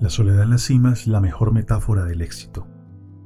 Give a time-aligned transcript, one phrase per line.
[0.00, 2.68] La soledad en la cima es la mejor metáfora del éxito.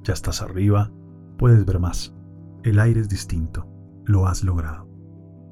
[0.05, 0.91] Ya estás arriba,
[1.37, 2.15] puedes ver más.
[2.63, 3.69] El aire es distinto,
[4.07, 4.89] lo has logrado.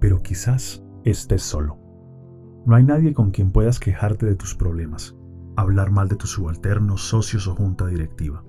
[0.01, 1.79] Pero quizás estés solo.
[2.64, 5.14] No hay nadie con quien puedas quejarte de tus problemas,
[5.56, 8.43] hablar mal de tus subalternos, socios o junta directiva.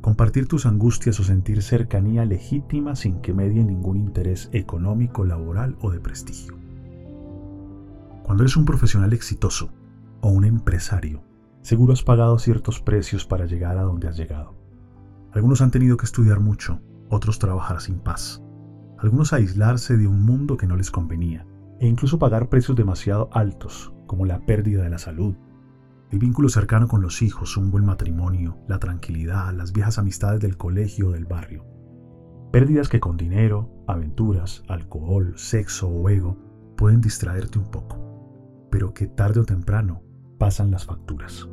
[0.00, 5.90] Compartir tus angustias o sentir cercanía legítima sin que medie ningún interés económico, laboral o
[5.90, 6.54] de prestigio.
[8.22, 9.70] Cuando eres un profesional exitoso
[10.22, 11.27] o un empresario,
[11.62, 14.54] Seguro has pagado ciertos precios para llegar a donde has llegado.
[15.32, 18.42] Algunos han tenido que estudiar mucho, otros trabajar sin paz.
[18.98, 21.46] Algunos aislarse de un mundo que no les convenía,
[21.80, 25.36] e incluso pagar precios demasiado altos, como la pérdida de la salud,
[26.10, 30.56] el vínculo cercano con los hijos, un buen matrimonio, la tranquilidad, las viejas amistades del
[30.56, 31.66] colegio o del barrio.
[32.50, 36.38] Pérdidas que con dinero, aventuras, alcohol, sexo o ego
[36.78, 40.07] pueden distraerte un poco, pero que tarde o temprano
[40.38, 41.48] pasan las facturas.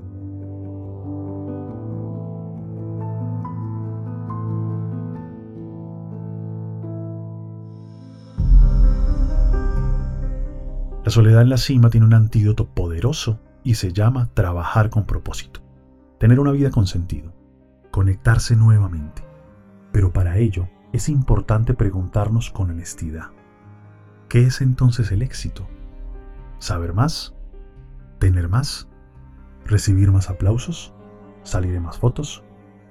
[11.03, 15.59] La soledad en la cima tiene un antídoto poderoso y se llama trabajar con propósito,
[16.17, 17.31] tener una vida con sentido,
[17.91, 19.23] conectarse nuevamente.
[19.91, 23.27] Pero para ello es importante preguntarnos con honestidad,
[24.29, 25.67] ¿qué es entonces el éxito?
[26.57, 27.34] ¿Saber más?
[28.25, 28.87] ¿Tener más?
[29.67, 30.91] ¿Recibir más aplausos?
[31.43, 32.43] ¿Salir en más fotos?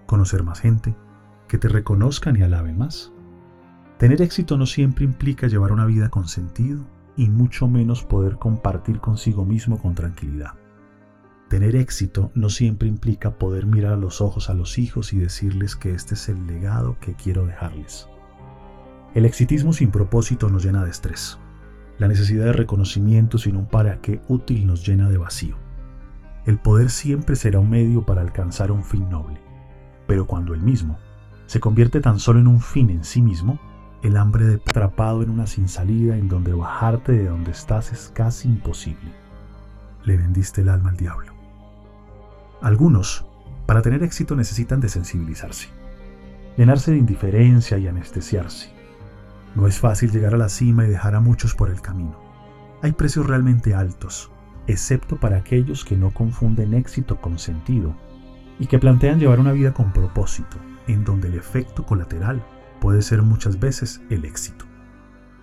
[0.06, 0.94] ¿Conocer más gente?
[1.48, 3.12] ¿Que te reconozcan y alaben más?
[3.98, 6.84] Tener éxito no siempre implica llevar una vida con sentido
[7.16, 10.52] y mucho menos poder compartir consigo mismo con tranquilidad.
[11.48, 15.74] Tener éxito no siempre implica poder mirar a los ojos a los hijos y decirles
[15.74, 18.08] que este es el legado que quiero dejarles.
[19.16, 21.40] El exitismo sin propósito nos llena de estrés.
[21.98, 25.56] La necesidad de reconocimiento sin un para qué útil nos llena de vacío.
[26.44, 29.40] El poder siempre será un medio para alcanzar un fin noble,
[30.06, 30.98] pero cuando el mismo
[31.46, 33.60] se convierte tan solo en un fin en sí mismo,
[34.02, 38.10] el hambre de atrapado en una sin salida en donde bajarte de donde estás es
[38.12, 39.12] casi imposible.
[40.04, 41.32] Le vendiste el alma al diablo.
[42.60, 43.24] Algunos,
[43.66, 45.68] para tener éxito, necesitan desensibilizarse,
[46.56, 48.70] llenarse de indiferencia y anestesiarse.
[49.54, 52.18] No es fácil llegar a la cima y dejar a muchos por el camino.
[52.82, 54.30] Hay precios realmente altos,
[54.66, 57.94] excepto para aquellos que no confunden éxito con sentido
[58.58, 60.56] y que plantean llevar una vida con propósito,
[60.86, 62.44] en donde el efecto colateral
[62.80, 64.64] puede ser muchas veces el éxito.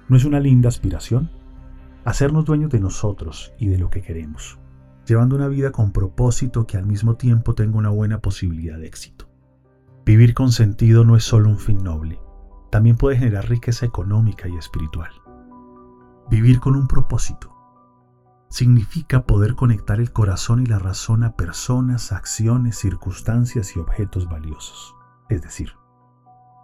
[0.07, 1.31] ¿No es una linda aspiración?
[2.03, 4.59] Hacernos dueños de nosotros y de lo que queremos,
[5.05, 9.29] llevando una vida con propósito que al mismo tiempo tenga una buena posibilidad de éxito.
[10.05, 12.19] Vivir con sentido no es solo un fin noble,
[12.71, 15.11] también puede generar riqueza económica y espiritual.
[16.29, 17.53] Vivir con un propósito
[18.49, 24.95] significa poder conectar el corazón y la razón a personas, acciones, circunstancias y objetos valiosos.
[25.29, 25.73] Es decir,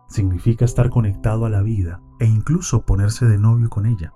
[0.07, 4.13] significa estar conectado a la vida e incluso ponerse de novio con ella.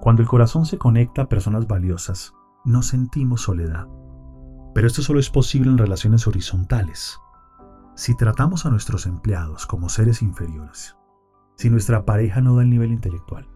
[0.00, 2.34] Cuando el corazón se conecta a personas valiosas,
[2.64, 3.86] no sentimos soledad.
[4.74, 7.18] Pero esto solo es posible en relaciones horizontales.
[7.94, 10.96] Si tratamos a nuestros empleados como seres inferiores,
[11.56, 13.48] si nuestra pareja no da el nivel intelectual,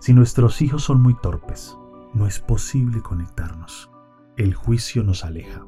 [0.00, 1.76] si nuestros hijos son muy torpes,
[2.14, 3.90] no es posible conectarnos.
[4.36, 5.64] El juicio nos aleja.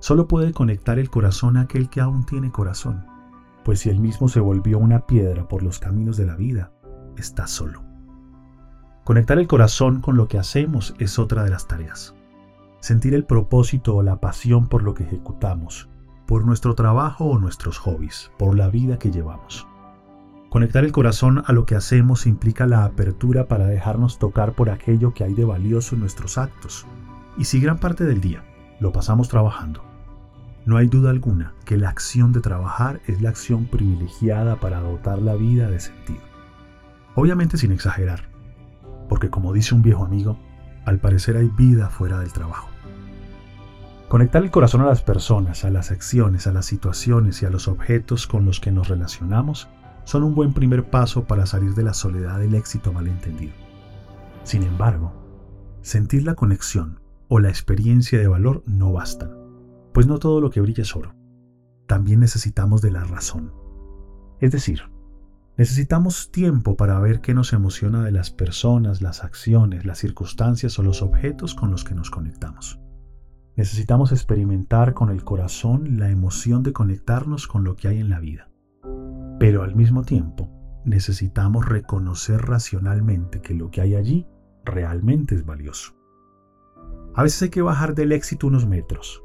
[0.00, 3.04] Solo puede conectar el corazón a aquel que aún tiene corazón
[3.68, 6.72] pues si él mismo se volvió una piedra por los caminos de la vida,
[7.18, 7.84] está solo.
[9.04, 12.14] Conectar el corazón con lo que hacemos es otra de las tareas.
[12.80, 15.90] Sentir el propósito o la pasión por lo que ejecutamos,
[16.28, 19.66] por nuestro trabajo o nuestros hobbies, por la vida que llevamos.
[20.50, 25.14] Conectar el corazón a lo que hacemos implica la apertura para dejarnos tocar por aquello
[25.14, 26.84] que hay de valioso en nuestros actos.
[27.38, 28.44] Y si gran parte del día
[28.78, 29.82] lo pasamos trabajando,
[30.66, 35.22] no hay duda alguna que la acción de trabajar es la acción privilegiada para dotar
[35.22, 36.20] la vida de sentido.
[37.14, 38.28] Obviamente sin exagerar,
[39.08, 40.38] porque como dice un viejo amigo,
[40.84, 42.68] al parecer hay vida fuera del trabajo.
[44.08, 47.68] Conectar el corazón a las personas, a las acciones, a las situaciones y a los
[47.68, 49.68] objetos con los que nos relacionamos
[50.04, 53.52] son un buen primer paso para salir de la soledad del éxito malentendido.
[54.44, 55.12] Sin embargo,
[55.82, 59.30] sentir la conexión o la experiencia de valor no bastan.
[59.92, 61.14] Pues no todo lo que brilla es oro.
[61.86, 63.52] También necesitamos de la razón.
[64.40, 64.84] Es decir,
[65.58, 70.82] necesitamos tiempo para ver qué nos emociona de las personas, las acciones, las circunstancias o
[70.82, 72.80] los objetos con los que nos conectamos.
[73.58, 78.20] Necesitamos experimentar con el corazón la emoción de conectarnos con lo que hay en la
[78.20, 78.48] vida.
[79.40, 80.48] Pero al mismo tiempo,
[80.84, 84.28] necesitamos reconocer racionalmente que lo que hay allí
[84.64, 85.96] realmente es valioso.
[87.16, 89.24] A veces hay que bajar del éxito unos metros,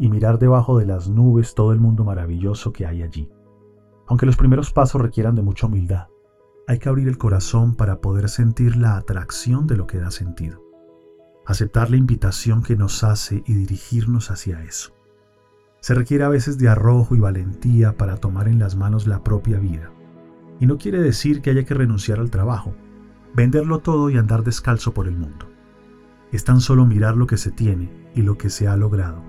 [0.00, 3.30] y mirar debajo de las nubes todo el mundo maravilloso que hay allí.
[4.08, 6.08] Aunque los primeros pasos requieran de mucha humildad,
[6.66, 10.67] hay que abrir el corazón para poder sentir la atracción de lo que da sentido.
[11.48, 14.92] Aceptar la invitación que nos hace y dirigirnos hacia eso.
[15.80, 19.58] Se requiere a veces de arrojo y valentía para tomar en las manos la propia
[19.58, 19.90] vida.
[20.60, 22.74] Y no quiere decir que haya que renunciar al trabajo,
[23.34, 25.48] venderlo todo y andar descalzo por el mundo.
[26.32, 29.22] Es tan solo mirar lo que se tiene y lo que se ha logrado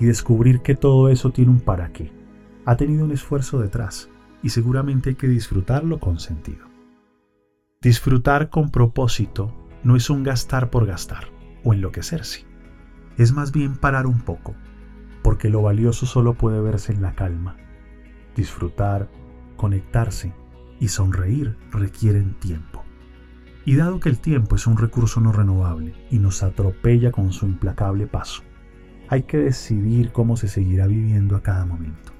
[0.00, 2.12] y descubrir que todo eso tiene un para qué.
[2.64, 4.10] Ha tenido un esfuerzo detrás
[4.42, 6.66] y seguramente hay que disfrutarlo con sentido.
[7.80, 12.44] Disfrutar con propósito no es un gastar por gastar o enloquecerse.
[13.16, 14.54] Es más bien parar un poco,
[15.22, 17.56] porque lo valioso solo puede verse en la calma.
[18.36, 19.10] Disfrutar,
[19.56, 20.32] conectarse
[20.78, 22.84] y sonreír requieren tiempo.
[23.64, 27.46] Y dado que el tiempo es un recurso no renovable y nos atropella con su
[27.46, 28.42] implacable paso,
[29.08, 32.12] hay que decidir cómo se seguirá viviendo a cada momento.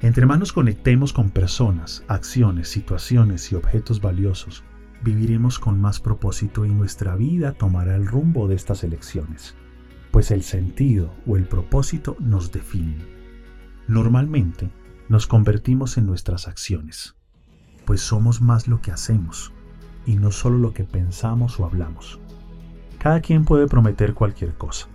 [0.00, 4.62] Entre más nos conectemos con personas, acciones, situaciones y objetos valiosos,
[5.04, 9.54] viviremos con más propósito y nuestra vida tomará el rumbo de estas elecciones,
[10.10, 13.06] pues el sentido o el propósito nos definen.
[13.86, 14.70] Normalmente
[15.10, 17.16] nos convertimos en nuestras acciones,
[17.84, 19.52] pues somos más lo que hacemos
[20.06, 22.18] y no solo lo que pensamos o hablamos.
[22.98, 24.88] Cada quien puede prometer cualquier cosa,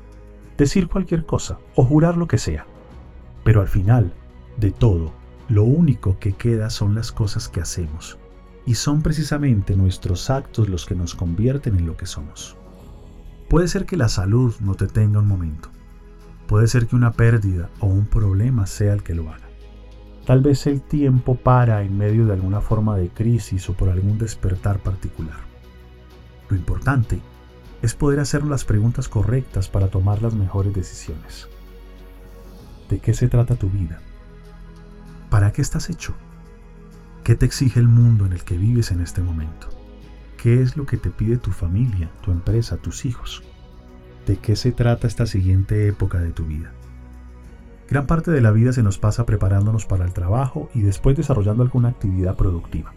[0.57, 2.65] decir cualquier cosa o jurar lo que sea,
[3.43, 4.11] pero al final
[4.57, 5.13] de todo,
[5.49, 8.17] lo único que queda son las cosas que hacemos,
[8.69, 12.55] y son precisamente nuestros actos los que nos convierten en lo que somos.
[13.49, 15.69] Puede ser que la salud no te tenga un momento,
[16.45, 19.49] puede ser que una pérdida o un problema sea el que lo haga.
[20.27, 24.19] Tal vez el tiempo para en medio de alguna forma de crisis o por algún
[24.19, 25.39] despertar particular.
[26.47, 27.19] Lo importante
[27.81, 31.47] es poder hacer las preguntas correctas para tomar las mejores decisiones.
[32.87, 33.99] ¿De qué se trata tu vida?
[35.31, 36.13] ¿Para qué estás hecho?
[37.23, 39.67] ¿Qué te exige el mundo en el que vives en este momento?
[40.41, 43.43] ¿Qué es lo que te pide tu familia, tu empresa, tus hijos?
[44.25, 46.71] ¿De qué se trata esta siguiente época de tu vida?
[47.89, 51.61] Gran parte de la vida se nos pasa preparándonos para el trabajo y después desarrollando
[51.61, 52.93] alguna actividad productiva.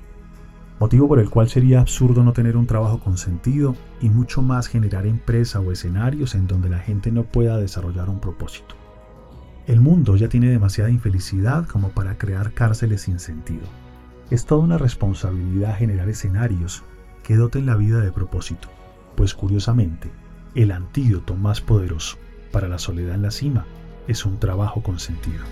[0.79, 4.69] Motivo por el cual sería absurdo no tener un trabajo con sentido y mucho más
[4.69, 8.75] generar empresa o escenarios en donde la gente no pueda desarrollar un propósito.
[9.67, 13.67] El mundo ya tiene demasiada infelicidad como para crear cárceles sin sentido.
[14.33, 16.85] Es toda una responsabilidad generar escenarios
[17.23, 18.69] que doten la vida de propósito,
[19.15, 20.11] pues curiosamente,
[20.55, 22.17] el antídoto más poderoso
[22.51, 23.67] para la soledad en la cima
[24.09, 25.45] es un trabajo con sentido.